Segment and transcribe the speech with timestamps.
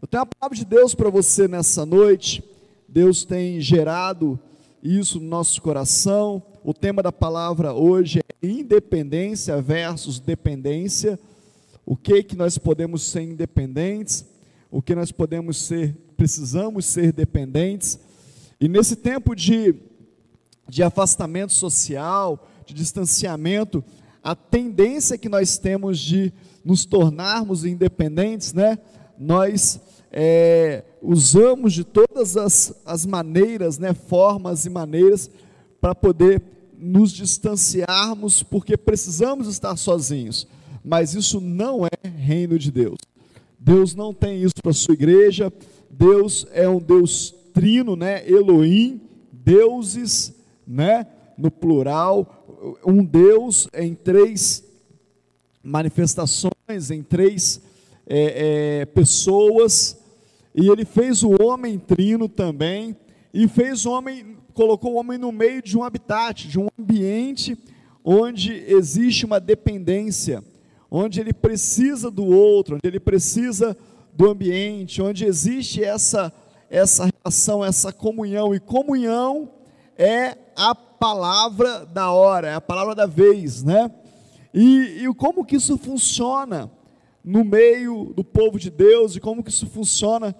[0.00, 2.44] Eu tenho a palavra de Deus para você nessa noite.
[2.86, 4.38] Deus tem gerado
[4.82, 6.42] isso no nosso coração.
[6.62, 11.18] O tema da palavra hoje é independência versus dependência.
[11.84, 14.26] O que que nós podemos ser independentes?
[14.70, 17.98] O que nós podemos ser, precisamos ser dependentes?
[18.60, 19.74] E nesse tempo de,
[20.68, 23.82] de afastamento social, de distanciamento,
[24.22, 26.32] a tendência que nós temos de
[26.62, 28.78] nos tornarmos independentes, né?
[29.18, 29.80] Nós
[30.10, 35.30] é, usamos de todas as, as maneiras, né, formas e maneiras,
[35.80, 36.42] para poder
[36.78, 40.46] nos distanciarmos, porque precisamos estar sozinhos.
[40.84, 42.98] Mas isso não é reino de Deus.
[43.58, 45.52] Deus não tem isso para a sua igreja.
[45.90, 48.28] Deus é um Deus trino, né?
[48.28, 49.00] Elohim,
[49.32, 50.32] deuses,
[50.66, 51.06] né?
[51.36, 54.64] No plural, um Deus em três
[55.62, 57.60] manifestações, em três
[58.06, 59.98] é, é, pessoas
[60.56, 62.96] e ele fez o homem trino também,
[63.32, 67.58] e fez o homem, colocou o homem no meio de um habitat, de um ambiente
[68.02, 70.42] onde existe uma dependência,
[70.90, 73.76] onde ele precisa do outro, onde ele precisa
[74.14, 76.32] do ambiente, onde existe essa
[76.68, 79.50] essa relação, essa comunhão, e comunhão
[79.96, 83.90] é a palavra da hora, é a palavra da vez, né?
[84.52, 86.70] E, e como que isso funciona
[87.26, 90.32] no meio do povo de Deus, e como que isso funciona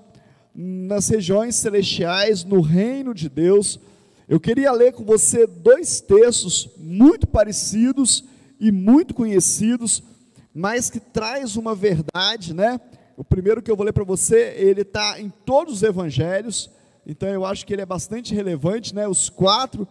[0.55, 3.81] nas regiões celestiais, no reino de Deus.
[4.29, 8.25] Eu queria ler com você dois textos muito parecidos
[8.61, 10.01] e muito conhecidos,
[10.55, 12.81] mas que traz uma verdade, né?
[13.17, 16.71] O primeiro que eu vou ler para você, ele está em todos os evangelhos,
[17.05, 19.09] então eu acho que ele é bastante relevante, né?
[19.09, 19.89] Os quatro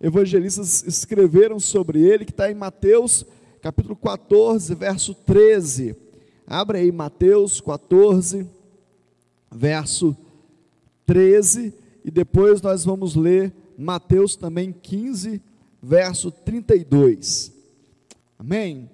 [0.00, 3.26] evangelistas escreveram sobre ele, que está em Mateus
[3.60, 6.07] capítulo 14, verso 13.
[6.50, 8.46] Abre aí Mateus 14,
[9.52, 10.16] verso
[11.04, 15.42] 13, e depois nós vamos ler Mateus também 15,
[15.82, 17.52] verso 32.
[18.38, 18.88] Amém?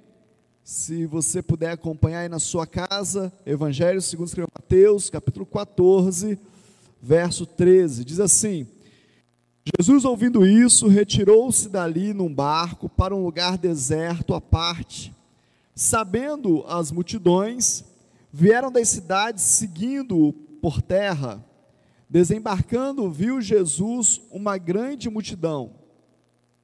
[0.65, 6.37] Se você puder acompanhar aí na sua casa, Evangelho segundo escreveu Mateus, capítulo 14,
[7.01, 8.67] verso 13, diz assim:
[9.79, 15.15] Jesus, ouvindo isso, retirou-se dali num barco para um lugar deserto à parte.
[15.75, 17.85] Sabendo as multidões,
[18.33, 21.45] vieram das cidades seguindo-o por terra.
[22.09, 25.73] Desembarcando, viu Jesus uma grande multidão.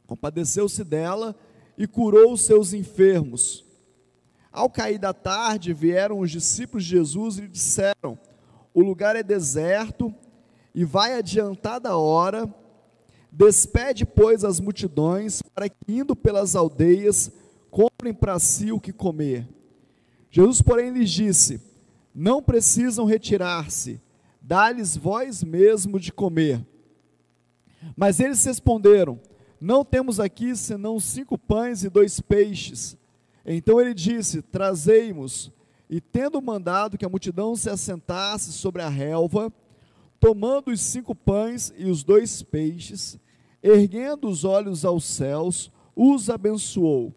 [0.06, 1.34] Compadeceu-se dela
[1.76, 3.64] e curou os seus enfermos.
[4.52, 8.18] Ao cair da tarde, vieram os discípulos de Jesus e disseram:
[8.74, 10.14] O lugar é deserto
[10.74, 12.52] e vai adiantada a hora.
[13.32, 17.30] Despede, pois, as multidões, para que, indo pelas aldeias,
[17.70, 19.48] comprem para si o que comer.
[20.30, 21.60] Jesus, porém, lhes disse:
[22.14, 24.00] não precisam retirar-se,
[24.42, 26.64] dá-lhes vós mesmo de comer.
[27.96, 29.20] Mas eles responderam:
[29.60, 32.96] Não temos aqui senão cinco pães e dois peixes.
[33.46, 35.52] Então ele disse: Trazei-mos.
[35.88, 39.52] E tendo mandado que a multidão se assentasse sobre a relva,
[40.20, 43.18] tomando os cinco pães e os dois peixes,
[43.60, 47.12] erguendo os olhos aos céus, os abençoou.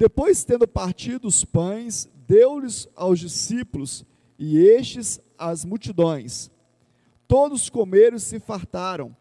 [0.00, 4.02] Depois, tendo partido os pães, deu-lhes aos discípulos
[4.38, 6.50] e estes as multidões.
[7.28, 9.14] Todos comeram e se fartaram,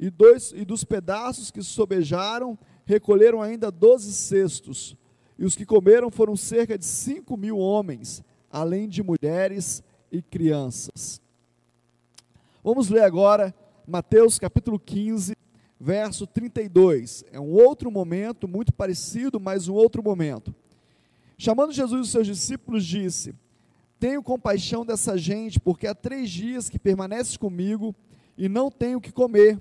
[0.00, 4.96] e, dois, e dos pedaços que sobejaram, recolheram ainda doze cestos,
[5.38, 11.20] e os que comeram foram cerca de cinco mil homens, além de mulheres e crianças.
[12.64, 13.54] Vamos ler agora
[13.86, 15.33] Mateus capítulo 15,
[15.84, 17.24] verso 32.
[17.30, 20.54] É um outro momento, muito parecido, mas um outro momento.
[21.36, 23.34] Chamando Jesus os seus discípulos, disse:
[24.00, 27.94] tenho compaixão dessa gente, porque há três dias que permanece comigo
[28.36, 29.60] e não tenho o que comer.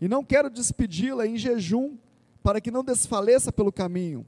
[0.00, 1.96] E não quero despedi-la em jejum,
[2.42, 4.26] para que não desfaleça pelo caminho.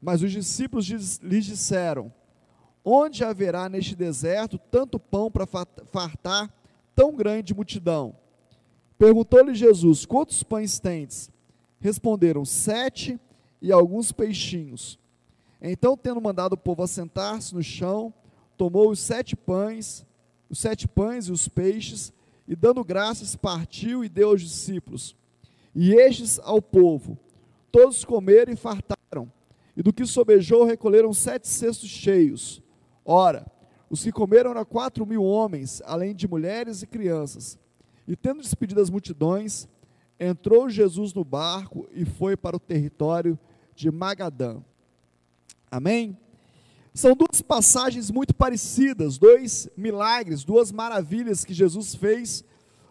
[0.00, 2.12] Mas os discípulos lhes disseram:
[2.82, 6.52] Onde haverá neste deserto tanto pão para fartar
[6.94, 8.16] tão grande multidão?
[8.98, 11.30] Perguntou-lhe Jesus: Quantos pães tens?
[11.80, 13.18] Responderam: Sete
[13.60, 14.98] e alguns peixinhos.
[15.60, 18.12] Então, tendo mandado o povo assentar-se no chão,
[18.56, 20.04] tomou os sete pães,
[20.50, 22.12] os sete pães e os peixes,
[22.46, 25.16] e dando graças, partiu e deu aos discípulos.
[25.74, 27.18] E estes ao povo.
[27.72, 29.32] Todos comeram e fartaram,
[29.76, 32.62] e do que sobejou recolheram sete cestos cheios.
[33.04, 33.46] Ora,
[33.90, 37.58] os que comeram eram quatro mil homens, além de mulheres e crianças.
[38.06, 39.68] E tendo despedido as multidões,
[40.18, 43.38] entrou Jesus no barco e foi para o território
[43.74, 44.62] de Magadã.
[45.70, 46.16] Amém?
[46.92, 52.44] São duas passagens muito parecidas, dois milagres, duas maravilhas que Jesus fez,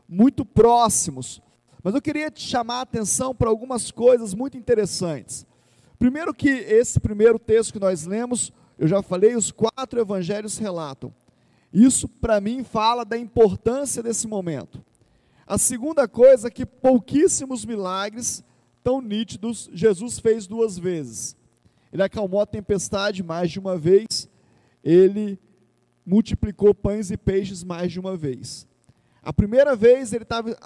[0.09, 1.41] muito próximos.
[1.81, 5.45] Mas eu queria te chamar a atenção para algumas coisas muito interessantes.
[5.97, 11.13] Primeiro que esse primeiro texto que nós lemos, eu já falei, os quatro evangelhos relatam.
[11.71, 14.83] Isso para mim fala da importância desse momento.
[15.45, 18.43] A segunda coisa é que pouquíssimos milagres
[18.83, 21.35] tão nítidos Jesus fez duas vezes.
[21.91, 24.29] Ele acalmou a tempestade mais de uma vez,
[24.83, 25.39] ele
[26.05, 28.67] multiplicou pães e peixes mais de uma vez.
[29.21, 30.57] A primeira vez ele estava,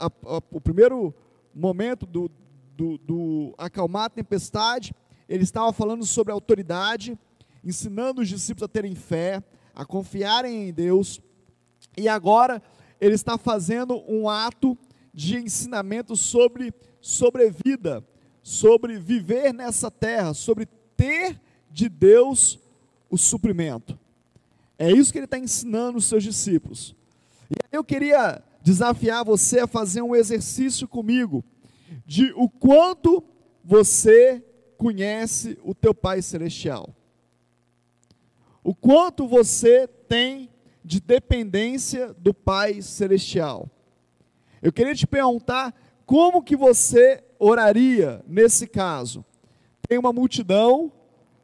[0.51, 1.13] o primeiro
[1.53, 2.31] momento do,
[2.75, 4.95] do, do acalmar a tempestade,
[5.27, 7.17] ele estava falando sobre autoridade,
[7.63, 9.43] ensinando os discípulos a terem fé,
[9.75, 11.21] a confiarem em Deus,
[11.95, 12.61] e agora
[12.99, 14.77] ele está fazendo um ato
[15.13, 18.03] de ensinamento sobre sobrevida,
[18.41, 21.39] sobre viver nessa terra, sobre ter
[21.71, 22.59] de Deus
[23.09, 23.97] o suprimento.
[24.77, 26.95] É isso que ele está ensinando os seus discípulos.
[27.49, 31.43] E eu queria desafiar você a fazer um exercício comigo
[32.05, 33.23] de o quanto
[33.63, 34.43] você
[34.77, 36.93] conhece o teu Pai Celestial.
[38.63, 40.49] O quanto você tem
[40.87, 43.69] de dependência do Pai Celestial.
[44.61, 45.75] Eu queria te perguntar
[46.05, 49.23] como que você oraria nesse caso.
[49.87, 50.89] Tem uma multidão,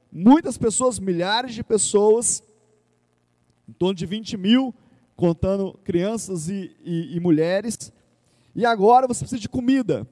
[0.10, 2.42] muitas pessoas, milhares de pessoas,
[3.68, 4.74] em torno de 20 mil,
[5.13, 7.92] contando crianças e, e, e mulheres,
[8.56, 10.07] e agora você precisa de comida.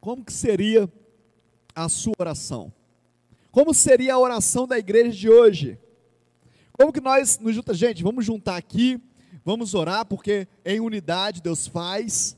[0.00, 0.90] Como que seria
[1.74, 2.72] a sua oração?
[3.50, 5.78] Como seria a oração da igreja de hoje?
[6.72, 7.78] Como que nós nos juntamos?
[7.78, 9.00] Gente, vamos juntar aqui,
[9.44, 12.36] vamos orar, porque em unidade Deus faz,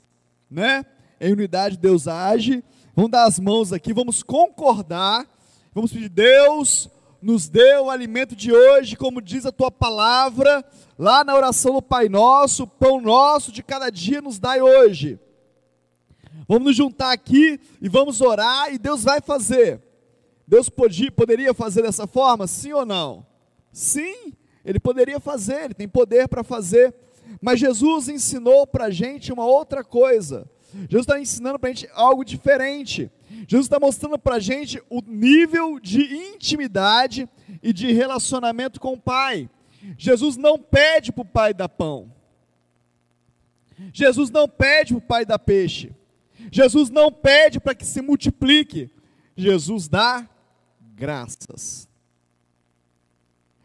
[0.50, 0.85] né?
[1.20, 2.64] Em unidade Deus age.
[2.94, 5.26] Vamos dar as mãos aqui, vamos concordar,
[5.73, 6.91] vamos pedir, Deus,
[7.23, 10.64] nos dê o alimento de hoje, como diz a tua palavra,
[10.99, 15.19] lá na oração do Pai Nosso, o pão nosso de cada dia nos dai hoje.
[16.49, 19.81] Vamos nos juntar aqui e vamos orar e Deus vai fazer.
[20.52, 22.46] Deus podia, poderia fazer dessa forma?
[22.46, 23.25] Sim ou não?
[23.72, 26.94] Sim, ele poderia fazer, ele tem poder para fazer.
[27.40, 30.46] Mas Jesus ensinou para a gente uma outra coisa.
[30.90, 33.10] Jesus está ensinando para a gente algo diferente.
[33.49, 36.02] Jesus está mostrando para a gente o nível de
[36.34, 37.26] intimidade
[37.62, 39.49] e de relacionamento com o Pai.
[39.96, 42.12] Jesus não pede para o Pai dar pão.
[43.90, 45.93] Jesus não pede para o Pai dar peixe.
[46.50, 48.90] Jesus não pede para que se multiplique,
[49.34, 50.28] Jesus dá
[51.02, 51.88] graças.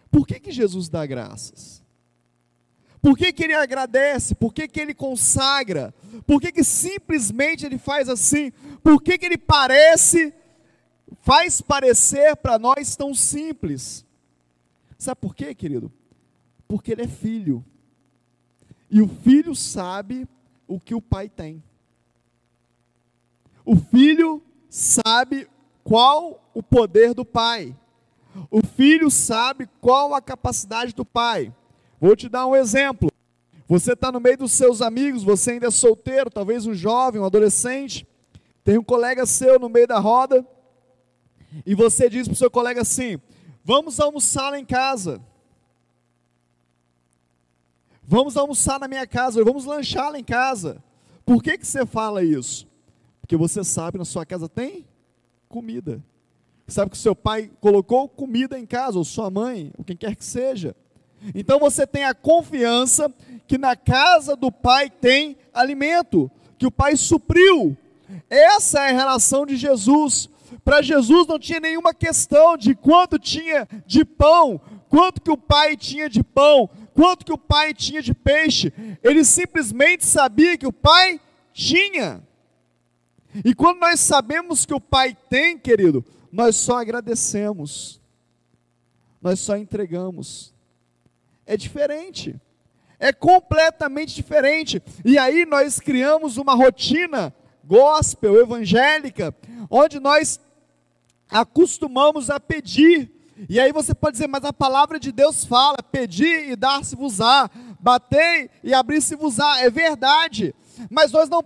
[0.10, 1.84] Por que, que Jesus dá graças?
[3.00, 4.34] Por que, que ele agradece?
[4.34, 5.94] Por que, que ele consagra?
[6.26, 8.50] Por que, que simplesmente ele faz assim?
[8.82, 10.34] Por que, que ele parece,
[11.22, 14.04] faz parecer para nós tão simples?
[14.98, 15.94] Sabe por quê, querido?
[16.68, 17.64] Porque ele é filho.
[18.90, 20.28] E o filho sabe
[20.68, 21.64] o que o pai tem.
[23.64, 24.42] O filho
[24.72, 25.48] sabe
[25.84, 27.78] qual o poder do pai.
[28.50, 31.54] O filho sabe qual a capacidade do pai.
[32.02, 33.12] Vou te dar um exemplo.
[33.68, 37.26] Você está no meio dos seus amigos, você ainda é solteiro, talvez um jovem, um
[37.26, 38.08] adolescente.
[38.64, 40.44] Tem um colega seu no meio da roda.
[41.64, 43.20] E você diz para o seu colega assim:
[43.64, 45.22] Vamos almoçar lá em casa.
[48.02, 50.84] Vamos almoçar na minha casa, vamos lanchar lá em casa.
[51.24, 52.68] Por que, que você fala isso?
[53.22, 54.88] Porque você sabe, na sua casa tem
[55.48, 56.02] comida.
[56.68, 60.26] Sabe que seu pai colocou comida em casa, ou sua mãe, ou quem quer que
[60.26, 60.76] seja.
[61.34, 63.14] Então você tem a confiança
[63.48, 67.76] que na casa do pai tem alimento, que o pai supriu.
[68.30, 70.30] Essa é a relação de Jesus.
[70.64, 74.60] Para Jesus não tinha nenhuma questão de quanto tinha de pão,
[74.90, 78.74] quanto que o pai tinha de pão, quanto que o pai tinha de peixe.
[79.02, 81.20] Ele simplesmente sabia que o pai
[81.54, 82.22] tinha.
[83.44, 86.04] E quando nós sabemos que o Pai tem, querido,
[86.38, 88.00] nós só agradecemos,
[89.20, 90.54] nós só entregamos.
[91.48, 92.40] É diferente,
[93.00, 94.80] é completamente diferente.
[95.04, 99.36] E aí nós criamos uma rotina gospel, evangélica,
[99.68, 100.40] onde nós
[101.28, 103.12] acostumamos a pedir.
[103.50, 108.52] E aí você pode dizer, mas a palavra de Deus fala: pedir e dar-se-vos-á, bater
[108.64, 109.62] e abrir-se-vos-á.
[109.62, 110.54] É verdade
[110.90, 111.44] mas nós não,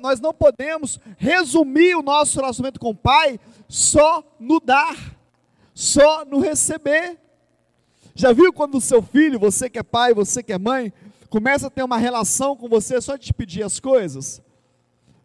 [0.00, 3.38] nós não podemos resumir o nosso relacionamento com o Pai
[3.74, 5.18] só no dar,
[5.74, 7.18] só no receber.
[8.14, 10.92] Já viu quando o seu filho, você que é pai, você que é mãe,
[11.28, 14.40] começa a ter uma relação com você só de pedir as coisas?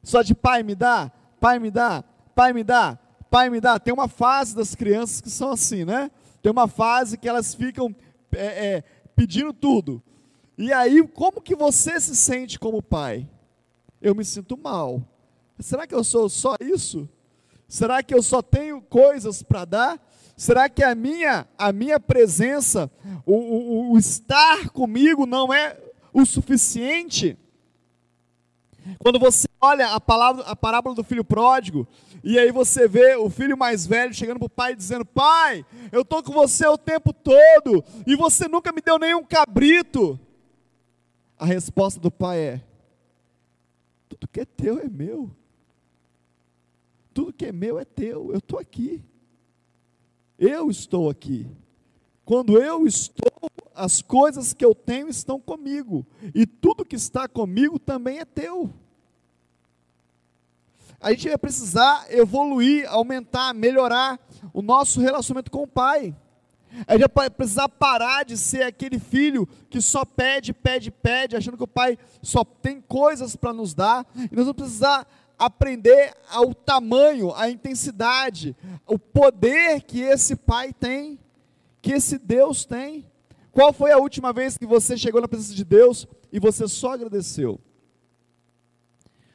[0.02, 2.04] Só de pai me dá, pai me dá,
[2.34, 2.98] pai me dá,
[3.30, 3.78] pai me dá.
[3.78, 6.10] Tem uma fase das crianças que são assim, né?
[6.42, 7.96] Tem uma fase que elas ficam
[8.32, 8.84] é, é,
[9.16, 10.02] pedindo tudo.
[10.58, 13.30] E aí, como que você se sente como pai?
[14.02, 15.04] Eu me sinto mal.
[15.60, 17.08] Será que eu sou só isso?
[17.70, 20.10] Será que eu só tenho coisas para dar?
[20.36, 22.90] Será que a minha, a minha presença,
[23.28, 25.78] o, o, o estar comigo não é
[26.12, 27.38] o suficiente?
[28.98, 31.88] Quando você olha a, palavra, a parábola do filho pródigo,
[32.24, 36.02] e aí você vê o filho mais velho chegando para o pai dizendo: Pai, eu
[36.02, 40.20] estou com você o tempo todo, e você nunca me deu nenhum cabrito.
[41.38, 42.62] A resposta do pai é:
[44.08, 45.30] Tudo que é teu é meu.
[47.14, 49.04] Tudo que é meu é teu, eu estou aqui.
[50.38, 51.48] Eu estou aqui.
[52.24, 57.80] Quando eu estou, as coisas que eu tenho estão comigo, e tudo que está comigo
[57.80, 58.72] também é teu.
[61.02, 64.20] A gente vai precisar evoluir, aumentar, melhorar
[64.54, 66.16] o nosso relacionamento com o Pai.
[66.88, 71.58] A gente vai precisar parar de ser aquele filho que só pede, pede, pede, achando
[71.58, 74.06] que o pai só tem coisas para nos dar.
[74.16, 75.08] E nós vamos precisar
[75.40, 78.56] aprender ao tamanho, a intensidade,
[78.86, 81.18] o poder que esse Pai tem,
[81.82, 83.06] que esse Deus tem.
[83.52, 86.94] Qual foi a última vez que você chegou na presença de Deus e você só
[86.94, 87.60] agradeceu?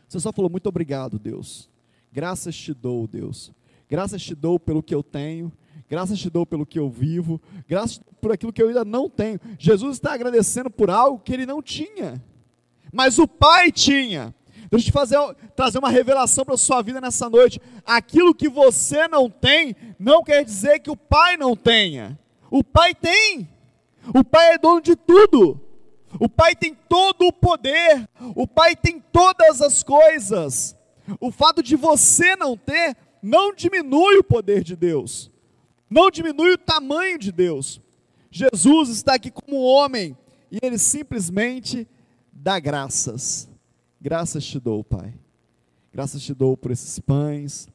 [0.07, 1.69] Você só falou muito obrigado, Deus.
[2.13, 3.51] Graças te dou, Deus.
[3.89, 5.51] Graças te dou pelo que eu tenho.
[5.89, 7.41] Graças te dou pelo que eu vivo.
[7.67, 9.41] Graças por aquilo que eu ainda não tenho.
[9.59, 12.23] Jesus está agradecendo por algo que ele não tinha.
[12.93, 14.35] Mas o Pai tinha.
[14.75, 15.19] Deixa eu fazer,
[15.55, 17.61] trazer uma revelação para a sua vida nessa noite.
[17.87, 22.19] Aquilo que você não tem, não quer dizer que o Pai não tenha.
[22.51, 23.49] O Pai tem.
[24.13, 25.61] O Pai é dono de tudo.
[26.19, 28.09] O Pai tem todo o poder.
[28.35, 30.77] O Pai tem todas as coisas.
[31.21, 35.31] O fato de você não ter, não diminui o poder de Deus.
[35.89, 37.81] Não diminui o tamanho de Deus.
[38.29, 40.19] Jesus está aqui como homem
[40.51, 41.87] e ele simplesmente
[42.33, 43.54] dá graças.
[44.05, 45.15] Graças te dou, Pai.
[45.91, 47.71] Graças te dou por esses pães,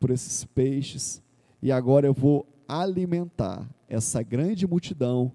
[0.00, 1.22] por esses peixes,
[1.62, 5.30] e agora eu vou alimentar essa grande multidão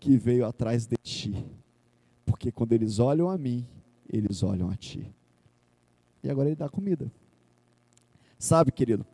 [0.00, 1.46] que veio atrás de ti.
[2.26, 3.64] Porque quando eles olham a mim,
[4.08, 5.14] eles olham a ti.
[6.24, 7.08] E agora ele dá comida.
[8.36, 9.06] Sabe, querido,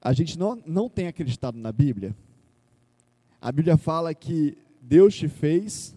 [0.00, 2.16] a gente não, não tem acreditado na Bíblia.
[3.40, 5.94] A Bíblia fala que Deus te fez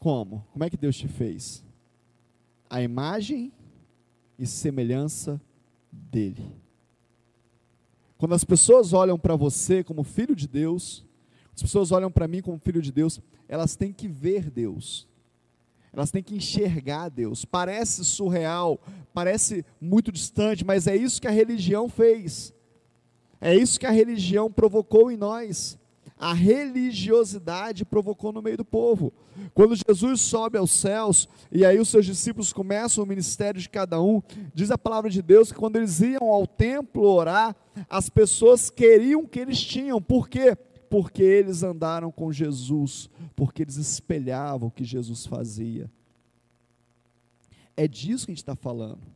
[0.00, 0.44] como?
[0.52, 1.64] Como é que Deus te fez?
[2.68, 3.52] A imagem
[4.38, 5.40] e semelhança
[5.92, 6.54] dele.
[8.18, 11.04] Quando as pessoas olham para você como filho de Deus,
[11.54, 15.06] as pessoas olham para mim como filho de Deus, elas têm que ver Deus.
[15.92, 17.44] Elas têm que enxergar Deus.
[17.44, 18.80] Parece surreal,
[19.14, 22.52] parece muito distante, mas é isso que a religião fez.
[23.40, 25.78] É isso que a religião provocou em nós
[26.18, 29.12] a religiosidade provocou no meio do povo.
[29.52, 34.00] Quando Jesus sobe aos céus, e aí os seus discípulos começam o ministério de cada
[34.00, 34.22] um,
[34.54, 37.54] diz a palavra de Deus que quando eles iam ao templo orar,
[37.88, 40.56] as pessoas queriam o que eles tinham, por quê?
[40.88, 45.90] Porque eles andaram com Jesus, porque eles espelhavam o que Jesus fazia.
[47.76, 49.15] É disso que a gente está falando.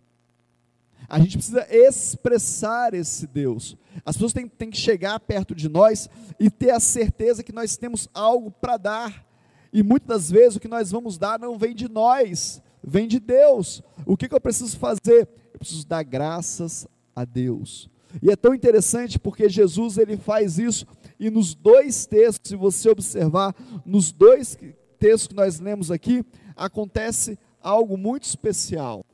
[1.08, 3.76] A gente precisa expressar esse Deus.
[4.04, 7.76] As pessoas têm, têm que chegar perto de nós e ter a certeza que nós
[7.76, 9.26] temos algo para dar.
[9.72, 13.18] E muitas das vezes o que nós vamos dar não vem de nós, vem de
[13.18, 13.82] Deus.
[14.06, 15.28] O que, que eu preciso fazer?
[15.52, 17.90] Eu preciso dar graças a Deus.
[18.22, 20.86] E é tão interessante porque Jesus ele faz isso
[21.18, 23.54] e nos dois textos, se você observar,
[23.84, 24.56] nos dois
[24.98, 26.24] textos que nós lemos aqui,
[26.56, 29.04] acontece algo muito especial.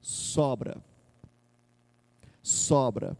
[0.00, 0.89] Sobra
[2.50, 3.16] sobra.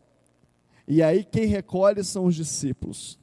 [0.87, 3.19] E aí quem recolhe são os discípulos.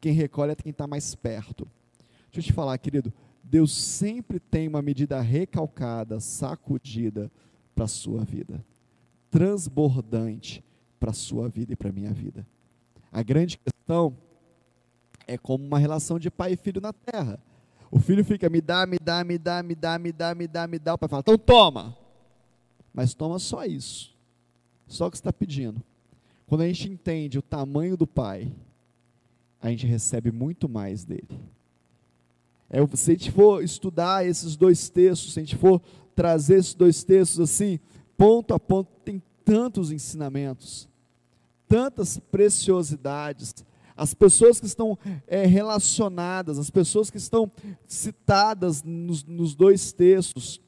[0.00, 1.66] Quem recolhe é quem está mais perto.
[2.30, 7.30] Deixa eu te falar, querido, Deus sempre tem uma medida recalcada, sacudida
[7.74, 8.64] para a sua vida,
[9.30, 10.62] transbordante
[11.00, 12.46] para a sua vida e para a minha vida.
[13.10, 14.16] A grande questão
[15.26, 17.38] é como uma relação de pai e filho na terra.
[17.90, 20.66] O filho fica, me dá, me dá, me dá, me dá, me dá, me dá,
[20.66, 20.94] me dá.
[20.94, 21.96] O pai fala, então toma.
[22.92, 24.17] Mas toma só isso.
[24.88, 25.82] Só que está pedindo.
[26.46, 28.50] Quando a gente entende o tamanho do Pai,
[29.60, 31.28] a gente recebe muito mais dele.
[32.70, 35.80] É, se a gente for estudar esses dois textos, se a gente for
[36.14, 37.78] trazer esses dois textos assim,
[38.16, 40.88] ponto a ponto, tem tantos ensinamentos,
[41.68, 43.54] tantas preciosidades.
[43.96, 47.50] As pessoas que estão é, relacionadas, as pessoas que estão
[47.86, 50.60] citadas nos, nos dois textos,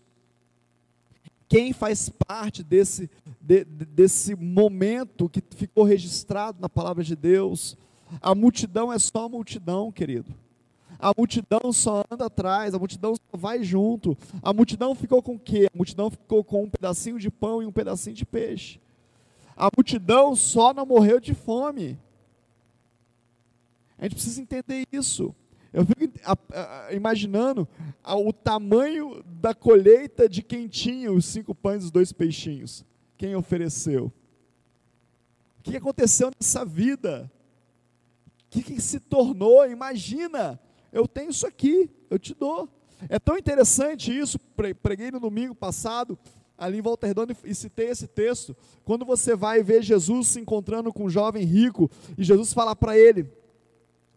[1.49, 3.11] quem faz parte desse,
[3.51, 7.77] de, desse momento que ficou registrado na palavra de Deus.
[8.23, 10.33] A multidão é só a multidão, querido.
[11.01, 14.17] A multidão só anda atrás, a multidão só vai junto.
[14.41, 15.69] A multidão ficou com o quê?
[15.73, 18.79] A multidão ficou com um pedacinho de pão e um pedacinho de peixe.
[19.57, 21.99] A multidão só não morreu de fome.
[23.99, 25.35] A gente precisa entender isso.
[25.73, 26.05] Eu fico
[26.93, 27.67] imaginando
[28.05, 32.85] o tamanho da colheita de quem tinha os cinco pães e os dois peixinhos.
[33.21, 34.11] Quem ofereceu?
[35.59, 37.31] O que aconteceu nessa vida?
[38.47, 39.71] O que, se tornou?
[39.71, 40.59] Imagina,
[40.91, 42.67] eu tenho isso aqui, eu te dou.
[43.11, 44.39] É tão interessante isso,
[44.83, 46.19] preguei no domingo passado,
[46.57, 48.57] ali em Walter Dono, e citei esse texto.
[48.87, 52.97] Quando você vai ver Jesus se encontrando com um jovem rico, e Jesus fala para
[52.99, 53.31] ele: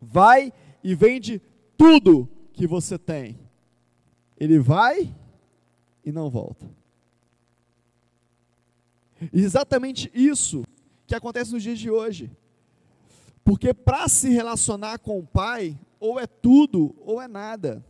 [0.01, 1.41] vai e vende
[1.77, 3.37] tudo que você tem.
[4.39, 5.13] Ele vai
[6.05, 6.82] e não volta.
[9.31, 10.63] Exatamente isso
[11.05, 12.31] que acontece nos dias de hoje.
[13.43, 17.85] Porque para se relacionar com o Pai, ou é tudo ou é nada.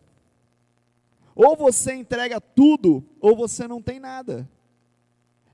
[1.35, 4.49] Ou você entrega tudo, ou você não tem nada.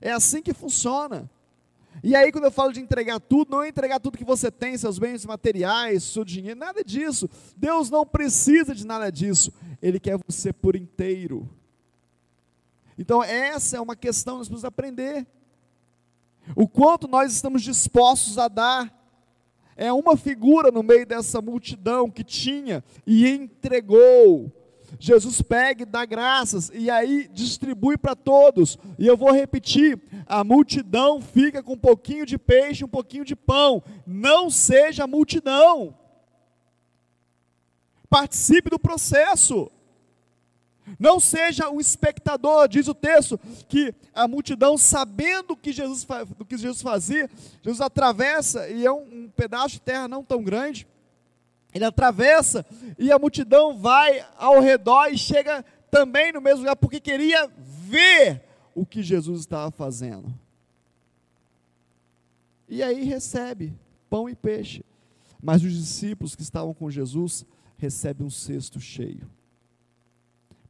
[0.00, 1.30] É assim que funciona.
[2.02, 4.76] E aí, quando eu falo de entregar tudo, não é entregar tudo que você tem,
[4.76, 7.28] seus bens materiais, seu dinheiro, nada disso.
[7.56, 9.52] Deus não precisa de nada disso.
[9.82, 11.48] Ele quer você por inteiro.
[12.96, 15.26] Então, essa é uma questão que nós precisamos aprender.
[16.54, 18.98] O quanto nós estamos dispostos a dar.
[19.76, 24.52] É uma figura no meio dessa multidão que tinha e entregou
[24.98, 28.78] Jesus pega e dá graças e aí distribui para todos.
[28.98, 33.36] E eu vou repetir: a multidão fica com um pouquinho de peixe, um pouquinho de
[33.36, 33.82] pão.
[34.06, 35.94] Não seja a multidão.
[38.08, 39.70] Participe do processo.
[40.98, 46.06] Não seja um espectador, diz o texto, que a multidão, sabendo que Jesus,
[46.36, 47.28] do que Jesus fazia,
[47.62, 50.86] Jesus atravessa, e é um, um pedaço de terra não tão grande,
[51.72, 52.66] ele atravessa
[52.98, 58.42] e a multidão vai ao redor e chega também no mesmo lugar, porque queria ver
[58.74, 60.32] o que Jesus estava fazendo.
[62.68, 63.72] E aí recebe
[64.08, 64.84] pão e peixe.
[65.42, 67.44] Mas os discípulos que estavam com Jesus
[67.78, 69.28] recebem um cesto cheio.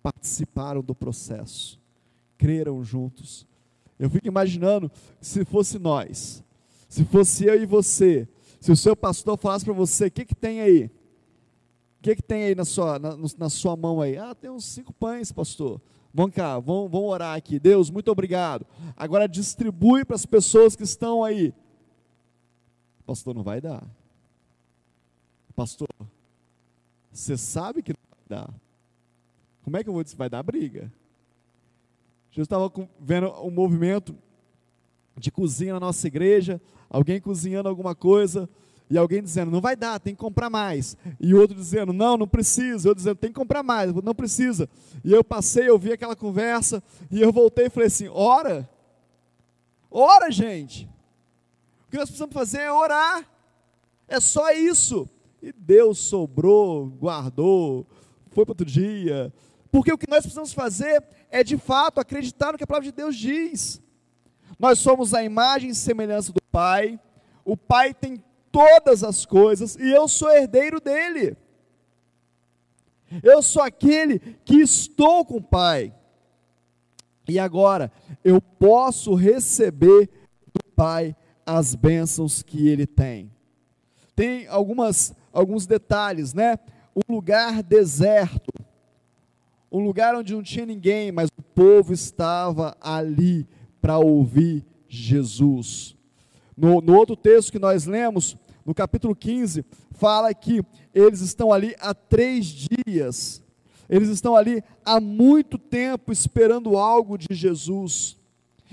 [0.02, 1.78] Participaram do processo,
[2.38, 3.46] creram juntos.
[3.98, 6.42] Eu fico imaginando se fosse nós,
[6.88, 8.26] se fosse eu e você,
[8.60, 10.90] se o seu pastor falasse para você, o que, que tem aí?
[11.98, 14.16] O que, que tem aí na sua, na, na, sua mão aí?
[14.16, 15.80] Ah, tem uns cinco pães, pastor.
[16.12, 17.58] Vamos cá, vamos, vamos orar aqui.
[17.58, 18.66] Deus, muito obrigado.
[18.96, 21.52] Agora distribui para as pessoas que estão aí.
[23.04, 23.86] Pastor, não vai dar.
[25.54, 25.88] Pastor,
[27.12, 28.54] você sabe que não vai dar.
[29.70, 30.16] Como é que eu vou dizer?
[30.16, 30.92] Vai dar briga.
[32.32, 34.16] Jesus estava vendo um movimento
[35.16, 38.48] de cozinha na nossa igreja, alguém cozinhando alguma coisa,
[38.90, 40.96] e alguém dizendo, não vai dar, tem que comprar mais.
[41.20, 42.88] E outro dizendo, não, não precisa.
[42.88, 44.68] Eu dizendo, tem que comprar mais, não precisa.
[45.04, 48.68] E eu passei, eu vi aquela conversa, e eu voltei e falei assim: ora,
[49.88, 50.90] ora, gente.
[51.86, 53.24] O que nós precisamos fazer é orar.
[54.08, 55.08] É só isso.
[55.40, 57.86] E Deus sobrou, guardou,
[58.30, 59.32] foi para outro dia.
[59.70, 62.96] Porque o que nós precisamos fazer é de fato acreditar no que a palavra de
[62.96, 63.80] Deus diz.
[64.58, 66.98] Nós somos a imagem e semelhança do Pai.
[67.44, 71.36] O Pai tem todas as coisas e eu sou herdeiro dele.
[73.22, 75.94] Eu sou aquele que estou com o Pai.
[77.28, 77.92] E agora
[78.24, 80.08] eu posso receber
[80.52, 81.14] do Pai
[81.46, 83.30] as bênçãos que ele tem.
[84.14, 86.58] Tem algumas alguns detalhes, né?
[86.94, 88.49] Um lugar deserto,
[89.70, 93.46] um lugar onde não tinha ninguém, mas o povo estava ali
[93.80, 95.96] para ouvir Jesus.
[96.56, 101.74] No, no outro texto que nós lemos, no capítulo 15, fala que eles estão ali
[101.78, 103.42] há três dias,
[103.88, 108.16] eles estão ali há muito tempo esperando algo de Jesus.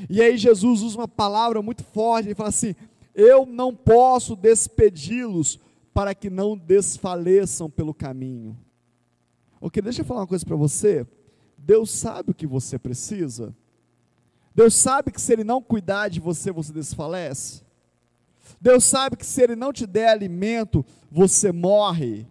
[0.09, 2.75] E aí Jesus usa uma palavra muito forte, ele fala assim:
[3.15, 5.59] Eu não posso despedi-los
[5.93, 8.55] para que não desfaleçam pelo caminho.
[9.59, 11.05] Ok, deixa eu falar uma coisa para você.
[11.57, 13.55] Deus sabe o que você precisa.
[14.53, 17.61] Deus sabe que se Ele não cuidar de você, você desfalece.
[18.59, 22.25] Deus sabe que se Ele não te der alimento, você morre,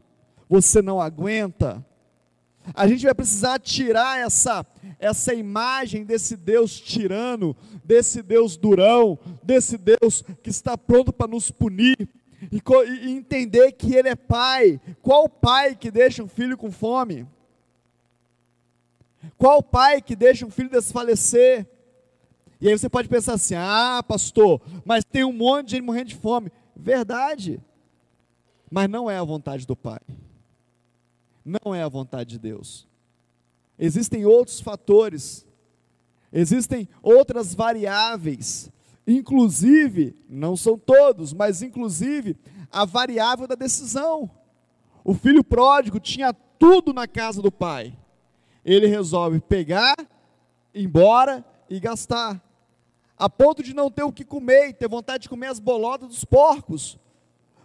[0.49, 1.85] você não aguenta.
[2.75, 4.67] A gente vai precisar tirar essa,
[4.99, 11.51] essa imagem desse Deus tirano, desse Deus durão, desse Deus que está pronto para nos
[11.51, 12.09] punir,
[12.51, 14.81] e, e entender que Ele é Pai.
[15.03, 17.27] Qual pai que deixa um filho com fome?
[19.37, 21.67] Qual pai que deixa um filho desfalecer?
[22.61, 26.09] E aí você pode pensar assim: ah, pastor, mas tem um monte de gente morrendo
[26.09, 26.51] de fome.
[26.75, 27.61] Verdade.
[28.71, 30.01] Mas não é a vontade do Pai.
[31.45, 32.87] Não é a vontade de Deus.
[33.79, 35.47] Existem outros fatores,
[36.33, 38.71] existem outras variáveis,
[39.07, 42.37] inclusive, não são todos, mas inclusive
[42.71, 44.31] a variável da decisão.
[45.05, 47.97] O filho pródigo tinha tudo na casa do pai.
[48.65, 49.95] Ele resolve pegar,
[50.75, 52.43] ir embora e gastar.
[53.17, 56.09] A ponto de não ter o que comer e ter vontade de comer as bolotas
[56.09, 56.99] dos porcos.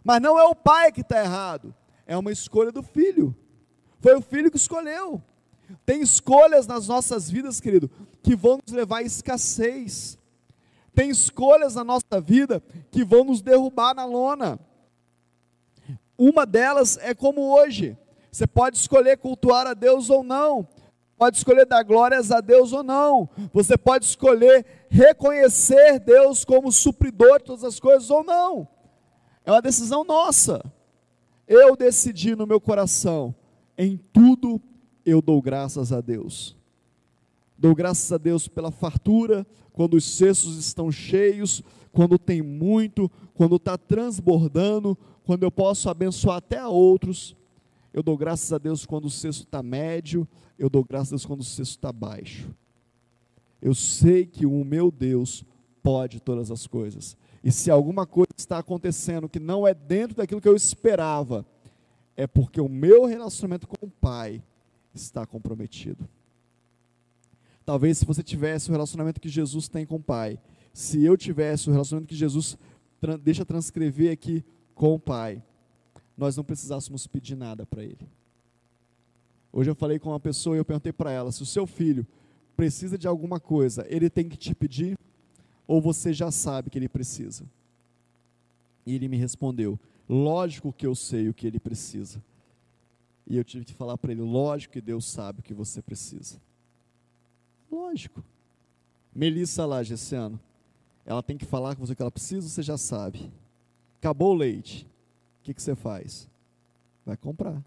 [0.03, 1.73] Mas não é o pai que está errado,
[2.05, 3.35] é uma escolha do filho.
[3.99, 5.21] Foi o filho que escolheu.
[5.85, 7.89] Tem escolhas nas nossas vidas, querido,
[8.21, 10.17] que vão nos levar à escassez.
[10.93, 14.59] Tem escolhas na nossa vida que vão nos derrubar na lona.
[16.17, 17.97] Uma delas é como hoje.
[18.31, 20.67] Você pode escolher cultuar a Deus ou não.
[21.17, 23.29] Pode escolher dar glórias a Deus ou não.
[23.53, 28.67] Você pode escolher reconhecer Deus como supridor de todas as coisas ou não.
[29.45, 30.63] É uma decisão nossa.
[31.47, 33.35] Eu decidi no meu coração,
[33.77, 34.61] em tudo
[35.05, 36.55] eu dou graças a Deus.
[37.61, 43.57] Dou graças a Deus pela fartura, quando os cestos estão cheios, quando tem muito, quando
[43.57, 47.35] está transbordando, quando eu posso abençoar até a outros.
[47.93, 51.25] Eu dou graças a Deus quando o cesto está médio, eu dou graças a Deus
[51.27, 52.49] quando o cesto está baixo.
[53.61, 55.45] Eu sei que o meu Deus
[55.83, 57.15] pode todas as coisas.
[57.43, 61.45] E se alguma coisa está acontecendo que não é dentro daquilo que eu esperava,
[62.17, 64.41] é porque o meu relacionamento com o Pai
[64.95, 66.09] está comprometido.
[67.65, 70.39] Talvez se você tivesse o relacionamento que Jesus tem com o Pai,
[70.73, 72.57] se eu tivesse o relacionamento que Jesus
[73.23, 74.43] deixa transcrever aqui
[74.73, 75.43] com o Pai,
[76.17, 78.09] nós não precisássemos pedir nada para Ele.
[79.53, 82.07] Hoje eu falei com uma pessoa e eu perguntei para ela: se o seu filho
[82.55, 84.97] precisa de alguma coisa, ele tem que te pedir?
[85.67, 87.45] Ou você já sabe que ele precisa?
[88.85, 92.23] E ele me respondeu: lógico que eu sei o que ele precisa.
[93.27, 96.39] E eu tive que falar para ele: lógico que Deus sabe o que você precisa.
[97.71, 98.23] Lógico.
[99.13, 99.81] Melissa lá,
[100.15, 100.39] ano,
[101.05, 103.31] ela tem que falar com você que ela precisa, você já sabe.
[103.99, 104.85] Acabou o leite.
[105.39, 106.29] O que, que você faz?
[107.05, 107.63] Vai comprar.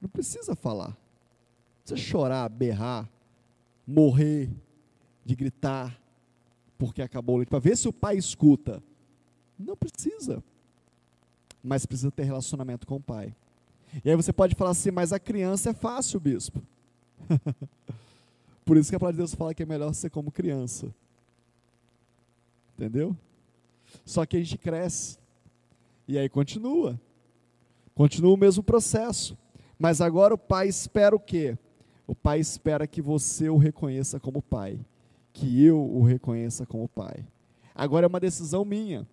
[0.00, 0.88] Não precisa falar.
[0.88, 3.08] Não precisa chorar, berrar,
[3.86, 4.50] morrer,
[5.24, 5.98] de gritar,
[6.76, 7.48] porque acabou o leite.
[7.48, 8.82] Para ver se o pai escuta.
[9.58, 10.42] Não precisa.
[11.62, 13.34] Mas precisa ter relacionamento com o pai.
[14.04, 16.62] E aí você pode falar assim, mas a criança é fácil, bispo.
[18.64, 20.94] Por isso que a palavra de Deus fala que é melhor ser como criança.
[22.76, 23.16] Entendeu?
[24.04, 25.18] Só que a gente cresce.
[26.06, 27.00] E aí continua.
[27.94, 29.36] Continua o mesmo processo.
[29.78, 31.56] Mas agora o pai espera o quê?
[32.06, 34.78] O pai espera que você o reconheça como pai.
[35.32, 37.24] Que eu o reconheça como pai.
[37.74, 39.06] Agora é uma decisão minha.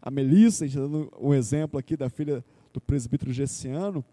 [0.00, 4.04] A Melissa, a gente tá dando um exemplo aqui da filha do presbítero Gessiano,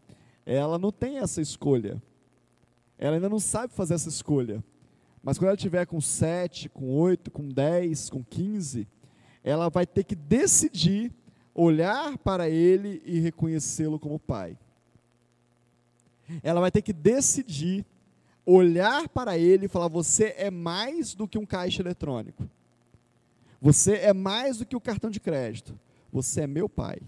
[0.46, 2.02] ela não tem essa escolha.
[2.98, 4.64] Ela ainda não sabe fazer essa escolha.
[5.22, 8.88] Mas quando ela tiver com 7, com 8, com 10, com 15,
[9.44, 11.12] ela vai ter que decidir
[11.54, 14.58] olhar para ele e reconhecê-lo como pai.
[16.44, 17.86] Ela vai ter que decidir
[18.46, 22.50] olhar para ele e falar: você é mais do que um caixa eletrônico.
[23.62, 25.80] Você é mais do que o cartão de crédito.
[26.12, 27.00] Você é meu pai.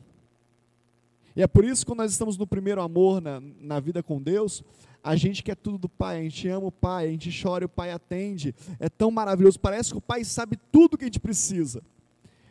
[1.37, 4.19] E é por isso que quando nós estamos no primeiro amor na, na vida com
[4.19, 4.63] Deus,
[5.03, 7.67] a gente quer tudo do Pai, a gente ama o Pai, a gente chora e
[7.67, 8.55] o Pai atende.
[8.79, 11.83] É tão maravilhoso, parece que o Pai sabe tudo que a gente precisa.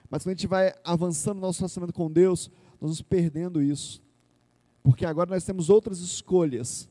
[0.09, 2.49] Mas quando a gente vai avançando no nosso relacionamento com Deus,
[2.81, 4.01] nós vamos perdendo isso.
[4.85, 6.89] Porque agora nós temos outras escolhas.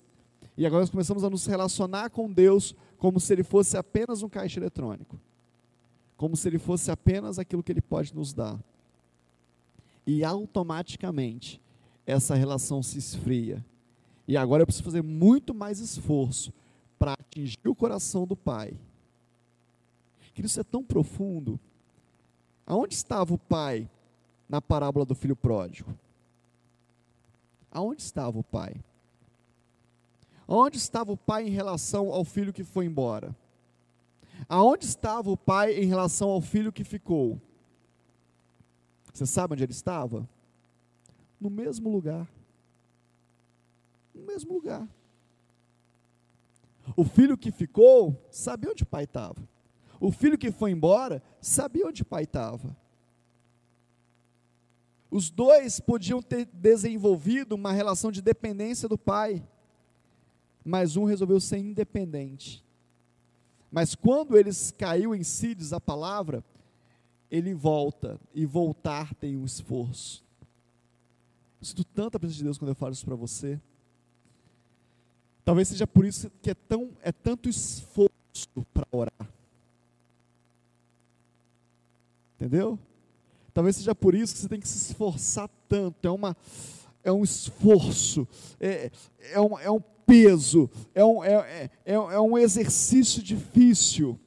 [0.58, 4.28] E agora nós começamos a nos relacionar com Deus como se Ele fosse apenas um
[4.28, 5.18] caixa eletrônico.
[6.18, 8.60] Como se Ele fosse apenas aquilo que Ele pode nos dar.
[10.06, 11.64] E automaticamente
[12.06, 13.64] essa relação se esfria.
[14.28, 16.54] E agora eu preciso fazer muito mais esforço
[16.98, 18.74] para atingir o coração do Pai.
[20.34, 21.60] Que isso é tão profundo
[22.66, 23.88] Aonde estava o pai
[24.50, 25.94] na parábola do filho pródigo?
[27.72, 28.84] Aonde estava o pai?
[30.48, 33.36] Aonde estava o pai em relação ao filho que foi embora?
[34.50, 37.40] Aonde estava o pai em relação ao filho que ficou?
[39.14, 40.28] Você sabe onde ele estava?
[41.40, 42.28] No mesmo lugar.
[44.14, 44.88] No mesmo lugar.
[46.96, 49.48] O filho que ficou sabia onde o pai estava.
[50.00, 52.76] O filho que foi embora sabia onde o pai estava.
[55.10, 59.48] Os dois podiam ter desenvolvido uma relação de dependência do pai,
[60.64, 62.66] mas um resolveu ser independente.
[63.72, 66.44] Mas quando eles caiu em si, diz a palavra,
[67.30, 70.25] ele volta, e voltar tem um esforço.
[71.60, 73.60] Eu sinto tanta presença de Deus quando eu falo isso para você.
[75.44, 78.12] Talvez seja por isso que é, tão, é tanto esforço
[78.74, 79.30] para orar.
[82.36, 82.80] Entendeu?
[83.54, 86.06] Talvez seja por isso que você tem que se esforçar tanto.
[86.06, 86.36] É, uma,
[87.04, 88.28] é um esforço,
[88.60, 88.92] é,
[89.32, 94.20] é, um, é um peso, é um, é, é, é, é um exercício difícil.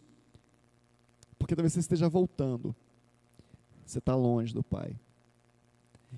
[1.38, 2.74] Porque talvez você esteja voltando.
[3.84, 4.94] Você está longe do Pai.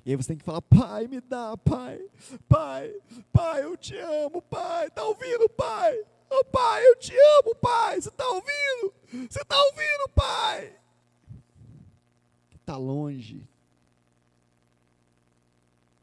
[0.05, 2.01] E aí você tem que falar, pai, me dá, pai,
[2.49, 2.95] pai,
[3.33, 6.05] pai, eu te amo, pai, tá ouvindo, pai?
[6.31, 8.95] Oh, pai, eu te amo, pai, você está ouvindo?
[9.29, 10.77] Você está ouvindo, pai?
[12.55, 13.47] Está longe.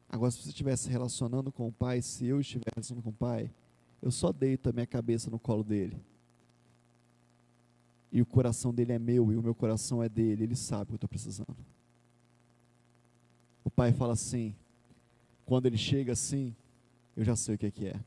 [0.09, 3.13] Agora, se você estiver se relacionando com o pai, se eu estiver relacionando com o
[3.13, 3.51] pai,
[4.01, 5.99] eu só deito a minha cabeça no colo dele.
[8.11, 10.85] E o coração dele é meu e o meu coração é dele, ele sabe o
[10.87, 11.76] que eu estou precisando
[13.77, 14.55] pai fala assim,
[15.45, 16.55] quando ele chega assim,
[17.15, 17.99] eu já sei o que, é que é.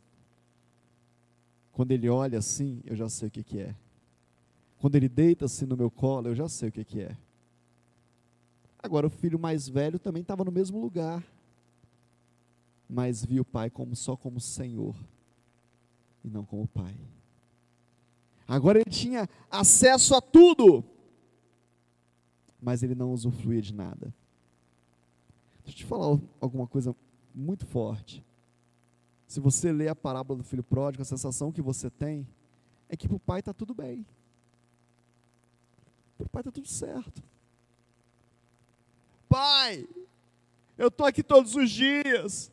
[1.71, 3.77] Quando ele olha assim, eu já sei o que, que é.
[4.81, 7.17] Quando ele deita assim no meu colo, eu já sei o que, que é.
[8.83, 11.25] Agora, o filho mais velho também estava no mesmo lugar,
[12.89, 14.97] mas viu o pai como só como Senhor
[16.25, 16.97] e não como pai.
[18.49, 20.85] Agora ele tinha acesso a tudo,
[22.61, 24.13] mas ele não usufruía de nada.
[25.71, 26.97] Deixa eu te falar alguma coisa
[27.33, 28.25] muito forte.
[29.25, 32.27] Se você lê a parábola do filho pródigo, a sensação que você tem
[32.89, 34.05] é que para o pai está tudo bem.
[36.19, 37.23] Para o pai está tudo certo.
[39.29, 39.87] Pai,
[40.77, 42.51] eu estou aqui todos os dias.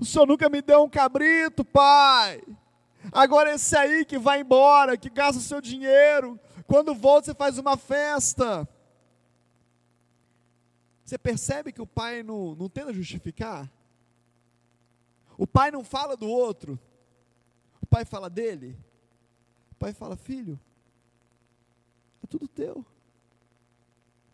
[0.00, 2.42] O senhor nunca me deu um cabrito, pai.
[3.12, 7.56] Agora esse aí que vai embora, que gasta o seu dinheiro, quando volta você faz
[7.56, 8.68] uma festa.
[11.12, 13.70] Você percebe que o pai não, não tenta justificar?
[15.36, 16.80] O pai não fala do outro.
[17.82, 18.78] O pai fala dele.
[19.72, 20.58] O pai fala: Filho,
[22.24, 22.82] é tudo teu.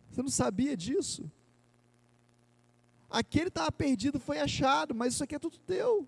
[0.09, 1.29] Você não sabia disso?
[3.09, 6.07] Aquele estava perdido, foi achado, mas isso aqui é tudo teu.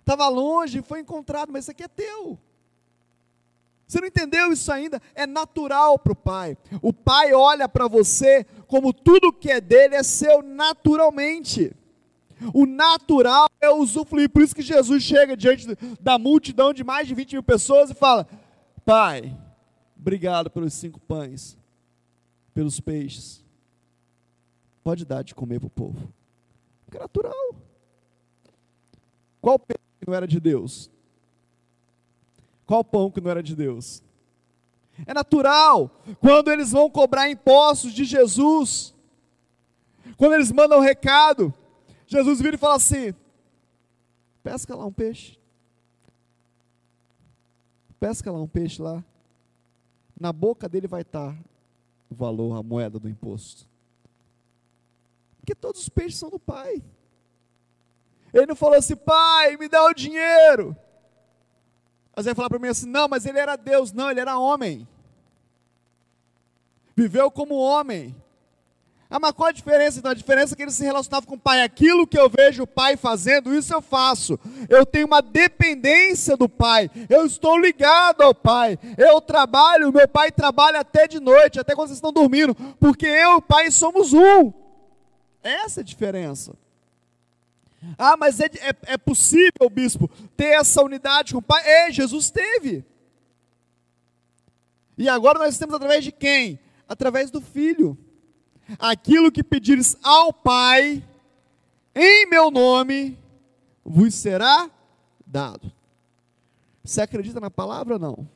[0.00, 2.38] Estava longe, foi encontrado, mas isso aqui é teu.
[3.86, 5.00] Você não entendeu isso ainda?
[5.14, 6.58] É natural para o pai.
[6.82, 11.74] O pai olha para você como tudo que é dele é seu naturalmente.
[12.52, 14.28] O natural é usufruir.
[14.28, 15.66] Por isso que Jesus chega diante
[16.00, 18.28] da multidão de mais de 20 mil pessoas e fala:
[18.84, 19.36] Pai,
[19.98, 21.56] obrigado pelos cinco pães,
[22.52, 23.44] pelos peixes.
[24.82, 26.12] Pode dar de comer para o povo.
[26.84, 27.56] Porque é natural.
[29.40, 30.90] Qual peixe não era de Deus?
[32.64, 34.02] Qual pão que não era de Deus?
[35.04, 35.90] É natural.
[36.20, 38.94] Quando eles vão cobrar impostos de Jesus,
[40.16, 41.52] quando eles mandam o recado,
[42.06, 43.12] Jesus vira e fala assim:
[44.42, 45.38] pesca lá um peixe.
[47.98, 49.04] Pesca lá um peixe lá.
[50.18, 51.36] Na boca dele vai estar
[52.08, 53.68] o valor, a moeda do imposto.
[55.38, 56.82] Porque todos os peixes são do Pai.
[58.32, 60.76] Ele não falou assim, pai, me dá o dinheiro.
[62.16, 63.92] Mas vai falar para mim assim: não, mas ele era Deus.
[63.92, 64.88] Não, ele era homem.
[66.96, 68.16] Viveu como homem.
[69.08, 69.98] Ah, mas qual a diferença?
[69.98, 71.62] Então, a diferença é que ele se relacionava com o pai.
[71.62, 74.40] Aquilo que eu vejo o pai fazendo, isso eu faço.
[74.68, 76.90] Eu tenho uma dependência do pai.
[77.08, 78.78] Eu estou ligado ao pai.
[78.98, 82.54] Eu trabalho, meu pai trabalha até de noite, até quando vocês estão dormindo.
[82.80, 84.52] Porque eu e o pai somos um.
[85.40, 86.54] Essa é a diferença.
[87.98, 91.62] Ah, mas é, é, é possível, bispo, ter essa unidade com o Pai?
[91.64, 92.84] É, Jesus teve.
[94.98, 96.58] E agora nós temos através de quem?
[96.88, 97.96] Através do Filho.
[98.78, 101.04] Aquilo que pedires ao Pai,
[101.94, 103.18] em meu nome,
[103.84, 104.70] vos será
[105.26, 105.70] dado.
[106.82, 108.28] Você acredita na palavra ou não?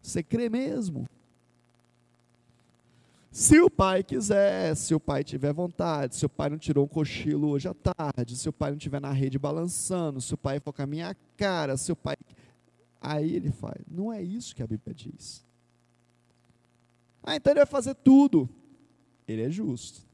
[0.00, 1.08] Você crê mesmo?
[3.32, 6.88] Se o pai quiser, se o pai tiver vontade, se o pai não tirou um
[6.88, 10.60] cochilo hoje à tarde, se o pai não estiver na rede balançando, se o pai
[10.60, 12.14] for com a minha cara, se o pai.
[13.00, 13.82] Aí ele faz.
[13.90, 15.42] Não é isso que a Bíblia diz.
[17.22, 18.46] Ah, então ele vai fazer tudo.
[19.26, 20.06] Ele é justo.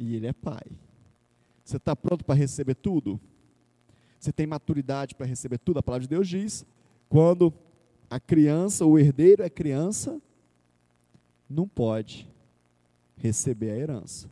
[0.00, 0.66] E ele é pai.
[1.64, 3.20] Você está pronto para receber tudo?
[4.18, 5.78] Você tem maturidade para receber tudo?
[5.78, 6.66] A palavra de Deus diz:
[7.08, 7.54] quando
[8.10, 10.20] a criança, o herdeiro é criança,
[11.48, 12.28] não pode
[13.16, 14.30] receber a herança,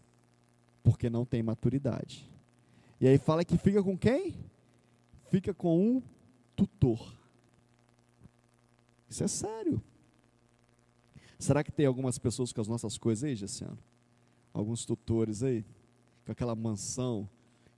[0.82, 2.30] porque não tem maturidade.
[3.00, 4.34] E aí fala que fica com quem?
[5.30, 6.02] Fica com um
[6.54, 7.14] tutor.
[9.08, 9.82] Isso é sério.
[11.38, 13.78] Será que tem algumas pessoas com as nossas coisas aí, Gessiano?
[14.52, 15.64] Alguns tutores aí,
[16.24, 17.28] com aquela mansão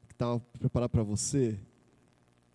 [0.07, 1.59] que estava preparada para você?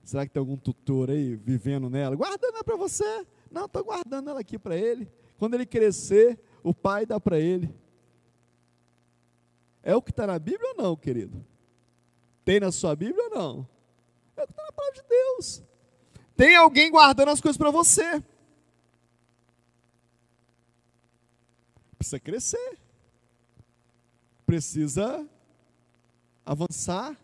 [0.04, 2.16] Será que tem algum tutor aí vivendo nela?
[2.16, 3.26] Guardando ela para você?
[3.52, 5.10] Não, estou guardando ela aqui para ele.
[5.38, 7.74] Quando ele crescer, o pai dá para ele.
[9.84, 11.46] É o que está na Bíblia ou não, querido?
[12.46, 13.68] Tem na sua Bíblia ou não?
[14.38, 15.62] É o que está na palavra de Deus.
[16.36, 18.24] Tem alguém guardando as coisas para você.
[21.98, 22.80] Precisa crescer.
[24.46, 25.28] Precisa
[26.46, 27.18] avançar.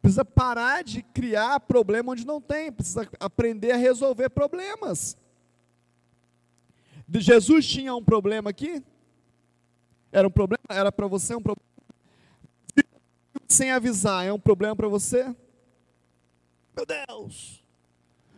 [0.00, 2.72] Precisa parar de criar problema onde não tem.
[2.72, 5.16] Precisa aprender a resolver problemas.
[7.20, 8.82] Jesus tinha um problema aqui?
[10.10, 10.62] Era um problema?
[10.68, 11.66] Era para você um problema?
[13.48, 15.24] Sem avisar, é um problema para você?
[16.74, 17.62] Meu Deus!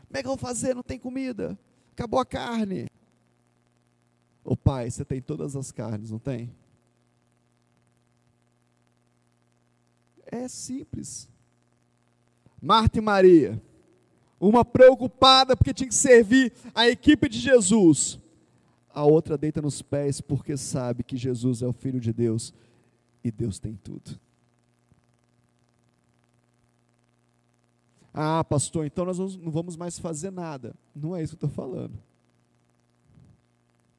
[0.07, 0.75] Como é que eu vou fazer?
[0.75, 1.59] Não tem comida.
[1.93, 2.89] Acabou a carne.
[4.45, 6.55] Ô pai, você tem todas as carnes, não tem?
[10.27, 11.29] É simples.
[12.61, 13.63] Marta e Maria,
[14.41, 18.19] uma preocupada porque tinha que servir a equipe de Jesus,
[18.95, 22.55] a outra deita nos pés porque sabe que Jesus é o Filho de Deus
[23.25, 24.21] e Deus tem tudo.
[28.13, 30.77] Ah, pastor, então nós não vamos mais fazer nada.
[30.95, 31.99] Não é isso que eu estou falando.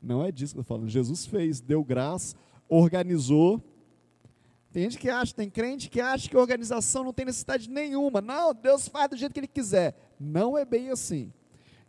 [0.02, 0.90] Não é disso que eu estou falando.
[0.90, 2.38] Jesus fez, deu graça,
[2.70, 3.62] organizou.
[4.72, 8.22] Tem gente que acha, tem crente que acha que a organização não tem necessidade nenhuma.
[8.22, 10.16] Não, Deus faz do jeito que Ele quiser.
[10.18, 11.34] Não é bem assim.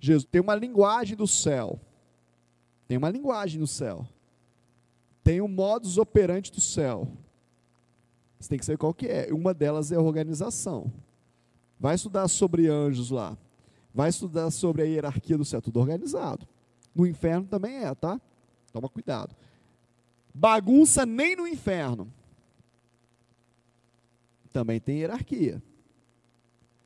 [0.00, 1.80] Jesus tem uma linguagem do céu.
[2.86, 4.06] Tem uma linguagem no céu.
[5.22, 7.08] Tem um modus operandi do céu.
[8.38, 9.32] Você tem que saber qual que é.
[9.32, 10.92] Uma delas é a organização.
[11.78, 13.36] Vai estudar sobre anjos lá.
[13.92, 15.60] Vai estudar sobre a hierarquia do céu.
[15.60, 16.46] Tudo organizado.
[16.94, 18.20] No inferno também é, tá?
[18.72, 19.34] Toma cuidado.
[20.32, 22.12] Bagunça nem no inferno.
[24.52, 25.62] Também tem hierarquia.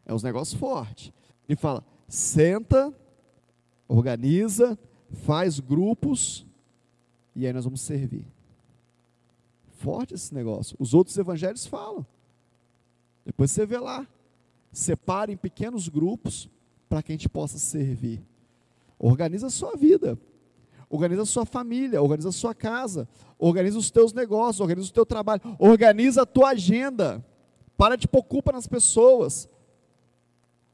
[0.06, 1.12] É uns negócios fortes.
[1.48, 2.94] Ele fala: senta,
[3.86, 4.78] organiza,
[5.12, 6.46] faz grupos
[7.34, 8.26] e aí nós vamos servir.
[9.78, 10.76] Forte esse negócio.
[10.78, 12.04] Os outros evangelhos falam.
[13.24, 14.06] Depois você vê lá.
[14.72, 16.48] Separe em pequenos grupos
[16.88, 18.22] para que a gente possa servir.
[18.98, 20.18] Organiza a sua vida.
[20.88, 25.06] Organiza a sua família, organiza a sua casa, organiza os teus negócios, organiza o teu
[25.06, 27.24] trabalho, organiza a tua agenda.
[27.76, 29.48] Para de pôr culpa nas pessoas.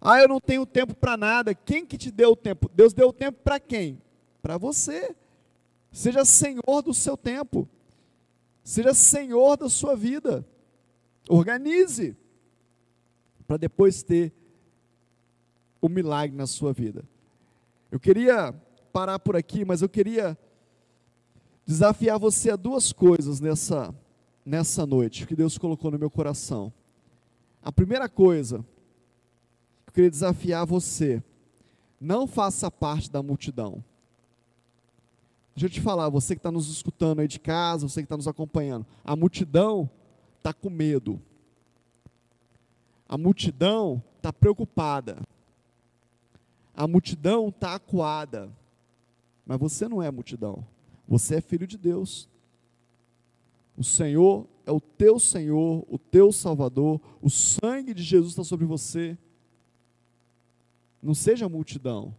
[0.01, 1.55] Ah, eu não tenho tempo para nada.
[1.55, 2.71] Quem que te deu o tempo?
[2.75, 4.01] Deus deu o tempo para quem?
[4.47, 5.13] Para você.
[5.91, 7.69] Seja senhor do seu tempo.
[8.63, 10.47] Seja senhor da sua vida.
[11.29, 12.17] Organize
[13.45, 14.33] para depois ter
[15.81, 17.05] o milagre na sua vida.
[17.91, 18.53] Eu queria
[18.93, 20.39] parar por aqui, mas eu queria
[21.67, 23.93] desafiar você a duas coisas nessa
[24.45, 26.73] nessa noite que Deus colocou no meu coração.
[27.61, 28.65] A primeira coisa,
[29.89, 31.21] eu queria desafiar você,
[32.01, 33.83] não faça parte da multidão.
[35.57, 38.17] Deixa eu te falar, você que está nos escutando aí de casa, você que está
[38.17, 39.89] nos acompanhando, a multidão
[40.37, 41.19] está com medo.
[43.09, 45.17] A multidão está preocupada.
[46.75, 48.51] A multidão está acuada.
[49.47, 50.63] Mas você não é multidão.
[51.09, 52.29] Você é filho de Deus.
[53.79, 57.01] O Senhor é o teu Senhor, o teu Salvador.
[57.23, 59.17] O sangue de Jesus está sobre você.
[61.03, 62.15] Não seja multidão.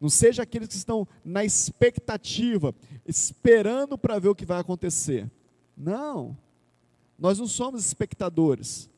[0.00, 2.74] Não seja aqueles que estão na expectativa,
[3.06, 5.28] esperando para ver o que vai acontecer.
[5.76, 6.36] Não.
[7.18, 8.88] Nós não somos espectadores.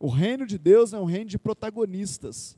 [0.00, 2.56] O reino de Deus é um reino de protagonistas.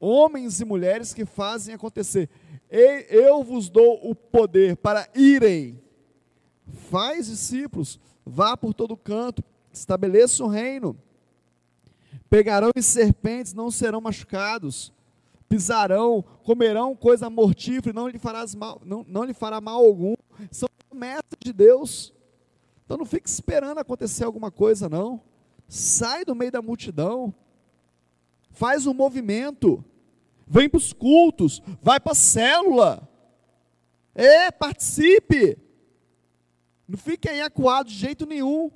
[0.00, 2.30] Homens e mulheres que fazem acontecer.
[2.70, 5.80] Eu vos dou o poder para irem.
[6.90, 10.96] Faz discípulos, vá por todo canto, estabeleça o reino.
[12.30, 14.94] Pegarão em serpentes, não serão machucados
[15.48, 20.14] pisarão, comerão coisa mortífera, não lhe, farás mal, não, não lhe fará mal algum.
[20.50, 22.12] São promessas de Deus.
[22.84, 25.20] Então não fique esperando acontecer alguma coisa, não.
[25.68, 27.34] Sai do meio da multidão.
[28.50, 29.84] Faz um movimento.
[30.46, 31.62] Vem para os cultos.
[31.82, 33.08] Vai para a célula.
[34.14, 35.58] É, participe.
[36.86, 38.70] Não fique aí acuado de jeito nenhum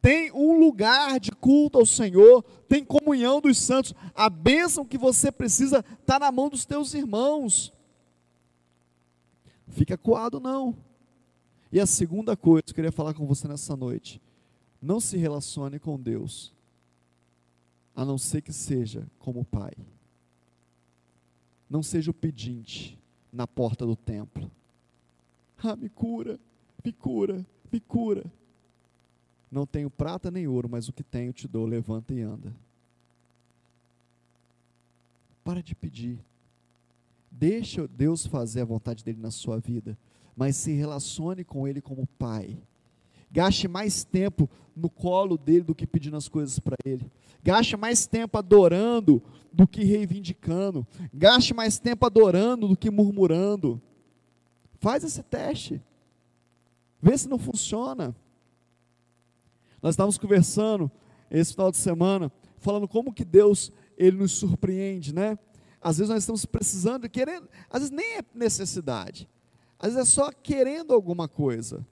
[0.00, 3.92] tem um lugar de culto ao Senhor, tem comunhão dos santos.
[4.14, 7.72] A bênção que você precisa está na mão dos teus irmãos.
[9.68, 10.76] Fica coado, não.
[11.70, 14.20] E a segunda coisa que eu queria falar com você nessa noite:
[14.80, 16.52] não se relacione com Deus,
[17.94, 19.72] a não ser que seja como Pai.
[21.68, 22.98] Não seja o pedinte,
[23.32, 24.50] na porta do templo.
[25.62, 26.40] Ah, me cura,
[26.84, 28.24] me cura, me cura.
[29.50, 32.54] Não tenho prata nem ouro, mas o que tenho te dou, levanta e anda.
[35.42, 36.18] Para de pedir.
[37.30, 39.98] Deixa Deus fazer a vontade dele na sua vida,
[40.36, 42.56] mas se relacione com ele como pai.
[43.30, 47.10] Gaste mais tempo no colo dele do que pedindo as coisas para ele.
[47.42, 49.22] Gaste mais tempo adorando
[49.52, 50.86] do que reivindicando.
[51.12, 53.80] Gaste mais tempo adorando do que murmurando.
[54.80, 55.80] Faz esse teste.
[57.00, 58.14] Vê se não funciona.
[59.82, 60.90] Nós estávamos conversando
[61.30, 65.38] esse final de semana, falando como que Deus ele nos surpreende, né?
[65.80, 69.28] Às vezes nós estamos precisando, querendo, às vezes nem é necessidade.
[69.78, 71.86] Às vezes é só querendo alguma coisa.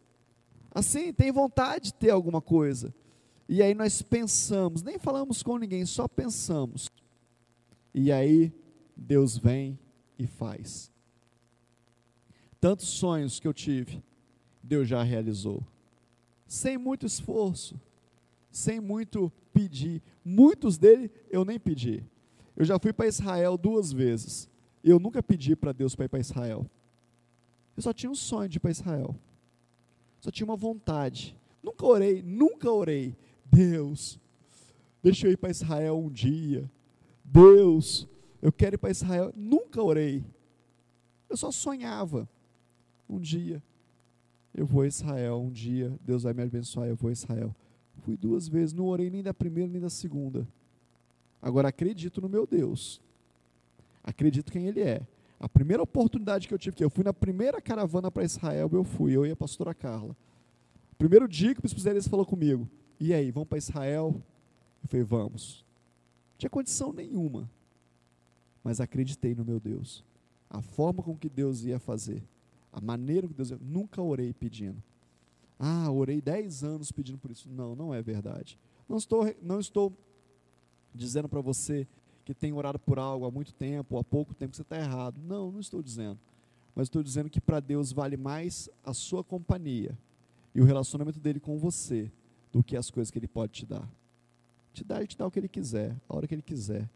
[0.71, 2.95] Assim, tem vontade de ter alguma coisa.
[3.49, 6.91] E aí nós pensamos, nem falamos com ninguém, só pensamos.
[7.95, 8.53] E aí
[8.95, 9.79] Deus vem
[10.19, 10.91] e faz.
[12.61, 14.03] Tantos sonhos que eu tive,
[14.63, 15.65] Deus já realizou.
[16.49, 17.79] Sem muito esforço,
[18.51, 20.03] sem muito pedir.
[20.25, 22.03] Muitos dele eu nem pedi.
[22.57, 24.49] Eu já fui para Israel duas vezes.
[24.83, 26.69] Eu nunca pedi para Deus para ir para Israel.
[27.77, 29.15] Eu só tinha um sonho de ir para Israel.
[30.21, 31.37] Só tinha uma vontade.
[31.63, 33.17] Nunca orei, nunca orei.
[33.45, 34.19] Deus,
[35.03, 36.69] deixa eu ir para Israel um dia.
[37.25, 38.09] Deus,
[38.41, 39.33] eu quero ir para Israel.
[39.37, 40.25] Nunca orei.
[41.29, 42.29] Eu só sonhava.
[43.09, 43.63] Um dia,
[44.59, 45.41] eu vou a Israel.
[45.41, 46.89] Um dia, Deus vai me abençoar.
[46.89, 47.55] Eu vou a Israel.
[47.99, 50.47] Fui duas vezes, não orei nem da primeira nem da segunda.
[51.41, 53.01] Agora acredito no meu Deus.
[54.03, 55.07] Acredito quem Ele é.
[55.39, 58.83] A primeira oportunidade que eu tive, que eu fui na primeira caravana para Israel, eu
[58.83, 60.17] fui, eu e a pastora Carla.
[60.97, 64.21] Primeiro dia que o bispo Zé falou comigo, e aí, vamos para Israel?
[64.83, 65.65] Eu falei, vamos.
[66.33, 67.49] Não tinha condição nenhuma,
[68.65, 70.05] mas acreditei no meu Deus.
[70.51, 72.21] A forma com que Deus ia fazer,
[72.73, 74.83] a maneira que Deus ia, nunca orei pedindo.
[75.59, 77.49] Ah, orei dez anos pedindo por isso.
[77.49, 78.59] Não, não é verdade.
[78.89, 79.93] Não estou, não estou
[80.95, 81.87] dizendo para você
[82.25, 84.79] que tem orado por algo há muito tempo ou há pouco tempo que você está
[84.79, 85.21] errado.
[85.21, 86.19] Não, não estou dizendo.
[86.75, 89.99] Mas estou dizendo que para Deus vale mais a sua companhia
[90.55, 92.11] e o relacionamento dele com você
[92.53, 93.89] do que as coisas que ele pode te dar.
[94.73, 96.89] Te dar, ele te dá o que ele quiser, a hora que ele quiser.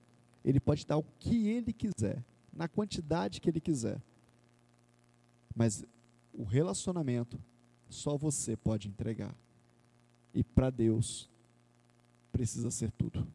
[0.44, 4.00] Ele pode te dar o que ele quiser, na quantidade que ele quiser.
[5.54, 5.84] Mas
[6.32, 7.38] o relacionamento
[7.88, 9.34] só você pode entregar.
[10.34, 11.28] E para Deus
[12.32, 13.26] precisa ser tudo.